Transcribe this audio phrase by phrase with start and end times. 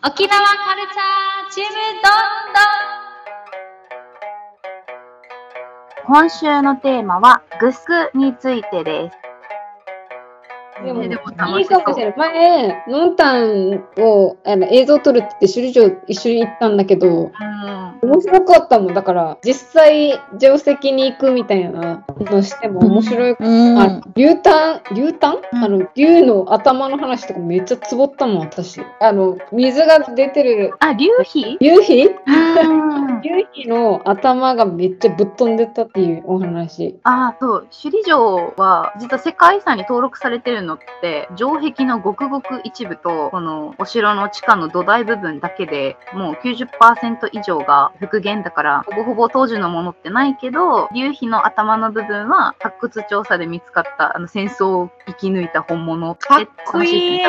[0.00, 2.60] 沖縄カルチャーチームどんど
[6.04, 10.84] ん今週のテーマはグスクについてです。
[10.84, 12.16] でも、えでもい楽しそういかもしれない。
[12.16, 17.97] 前、ノンタンをあの映像撮るって言って、首里城一緒に行ったんだけど、うん。
[18.02, 18.94] 面白かったもん。
[18.94, 23.36] だから、実際、定石に行くみたいなのしても面白い。
[23.38, 23.78] うん。
[23.78, 28.80] あ竜炭竜炭、うんあの、竜の頭の話とかめっちゃつぼったもん、私。
[29.00, 33.20] あの、水が出てる、あ、流飛夕日うん。
[33.22, 36.98] 夕日の頭がめっちゃぶっ飛んでったっていうお話。
[37.04, 37.68] あ、そう。
[37.70, 57.24] 首里城は、実は世界遺産に登録されてるのって、城壁のごくごく一部と、このお城の地下の土台部分だけでもう90%以上が復元だから、ほぼほぼ当時のものってないけど、流飛の頭の部分は発掘調査で見つかった、あの戦争を生き抜いた本物ってかっこいい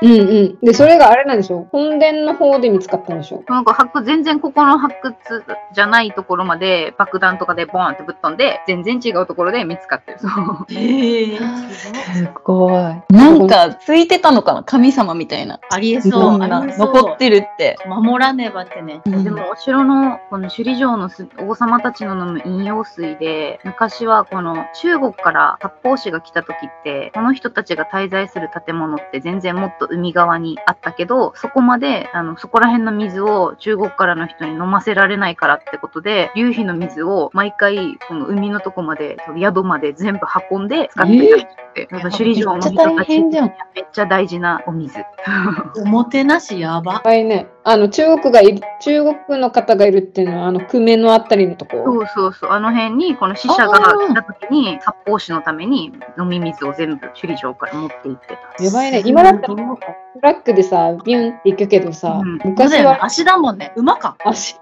[0.00, 0.58] うんうん。
[0.60, 10.18] で、それがあれなんでしょ本殿の方で見つかったんでしょなんか発掘、全然ここの発掘じゃないところまで爆弾とかでボーンってぶっ飛んで、全然違うところで見つかってる。
[10.20, 10.30] そう。
[10.70, 12.72] すごい。
[13.10, 14.62] なんか、ついてたのかな？
[14.62, 15.58] 神様みたいな。
[15.70, 16.36] ありえそそう。
[16.36, 17.76] んなありえそう残ってるって。
[17.86, 19.00] 守らねばってね。
[19.04, 21.10] でもお城のこの首里城の
[21.48, 41.36] 王様たちの飲む飲用水で昔はこの中国から発泡酒が来た時ってこの人たちが滞在する建物って全然もっと海側にあったけどそこまであのそこら辺の水を中国からの人に飲ませられないからってことで流飛の水を毎回この海のとこまで宿まで全部運んで使ってた。
[41.36, 45.04] って、なんか首里城の人めっちゃ大たち変じゃんめっちゃ大事なお水。
[45.82, 47.00] おもてなしやば。
[47.04, 47.48] はいね。
[47.64, 51.82] あの、中国がいる、中国の方がいるっていうのは、あの、久米のあたりのとこ。
[51.84, 58.64] そうそうそう、あの辺にこの死者が来た時に発泡酒のために飲み水を全部首里城から持って行ってた。
[58.64, 59.02] やばいね。
[59.04, 59.78] 今だったら、ト
[60.22, 62.88] ラックでさ、ビュンって行くけどさ、うん昔だよね。
[62.98, 63.72] は足だもんね。
[63.76, 64.16] 馬か。
[64.24, 64.56] 足、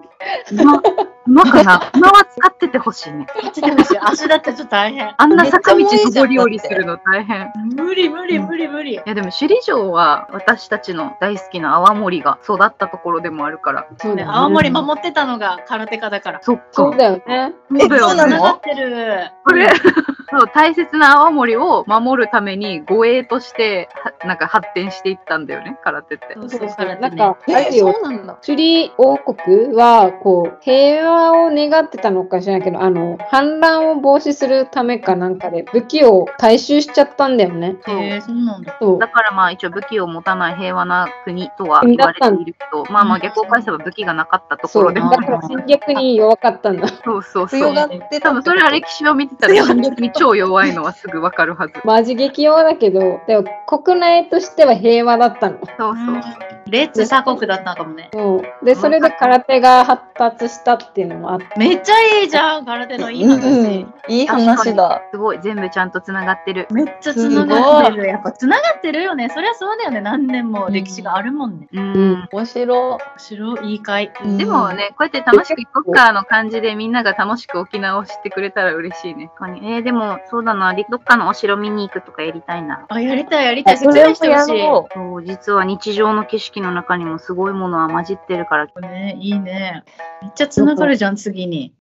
[0.53, 0.83] 馬、
[1.27, 3.27] 馬かな馬は使っててほしいね。
[3.51, 5.15] 足だし足だってちょっと大変。
[5.17, 7.53] あんな坂道上り下りするの大変。
[7.75, 8.95] 無理無理無理無理。
[8.95, 13.87] いやでも首里城は私たちの大好きな泡盛が育ったところでもあるから。
[13.99, 16.39] そうね、青森守ってたのが空手家だから。
[16.43, 16.65] そっか。
[16.73, 17.53] そうだよね。
[17.79, 18.37] そうだよねそうなの？
[18.37, 19.31] 繋がってる。
[19.45, 26.35] これ、そう、大切な泡盛を守るために護衛として、はなんか発展していったんだよね、空手って。
[26.35, 27.17] そうそう、空手ね。
[27.17, 27.37] なん
[27.73, 28.39] そうなんだ。
[28.45, 37.77] 首里王国は、こう、平和を願ってたのかしらないけど、あの、反乱を防止するためかなんかで、武器を回収しちゃったんだよね。
[37.87, 38.77] へえ、そうなんだ。
[38.81, 39.09] そうだ。
[39.09, 44.85] からまあ一応武器を持たない平和な国とは言われているけど、まあまあ逆を返せば武器がなかったとこそう。
[44.85, 46.89] ろでもだから戦略に弱かったんだ。
[46.89, 47.61] そうそうそう。
[47.61, 51.75] 強がってた多分それは歴史を見てたら戦略に超弱いのはすぐわかるはず。
[51.85, 55.59] マジ激弱だけど、でも国内としては平和だったの。
[55.79, 56.57] そうそう。
[56.71, 58.11] レッツ鎖国だったのかもね。
[58.13, 58.65] そう。
[58.65, 61.47] で、それで空手が発達したっていうのもあって。
[61.57, 63.47] めっちゃいいじゃん、空手のいい話。
[63.47, 65.03] うんうんいい話だ。
[65.11, 66.69] すごい、全部ちゃんとつながってる。
[66.71, 68.07] めっちゃつながってる。
[68.07, 69.29] やっぱつながってるよね。
[69.31, 70.01] そりゃそうだよね。
[70.01, 71.69] 何年も歴史があるもんね。
[71.73, 71.93] うん。
[71.95, 74.05] うん面白面白い、いい回。
[74.05, 74.39] い。
[74.39, 79.31] でもね、こうやって楽しく行こっかの感じでみんなが楽しく沖縄を知ってくれたら嬉しいね。
[79.63, 82.87] えー、でもそうだな、どっかのお城見に行くとかやりたいな。
[82.89, 83.79] あ、やりたい、やりたい。
[83.79, 84.59] 説明してほしい。
[84.59, 88.67] ろそう、実は日常の景色の中にもすごいものは混じってるから。
[88.81, 89.85] ね、いいね。
[90.23, 91.75] めっちゃつながるじゃん、次に。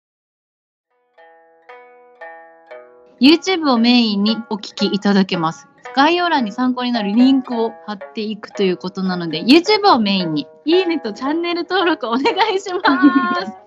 [3.22, 5.68] YouTube をメインにお聞きいただけます。
[5.96, 12.82] 概要欄に参考になるリンクを貼っていくということなので、YouTube をメインに、いいねとチャンネル登録お願いしま
[13.46, 13.52] す。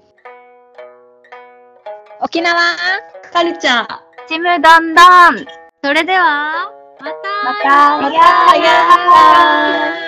[2.20, 2.54] 沖縄
[3.32, 3.98] カルチャー。
[4.28, 5.06] ちむどんどん
[5.82, 6.70] それでは、
[7.00, 7.12] また
[7.44, 8.16] またまた
[8.56, 10.07] やー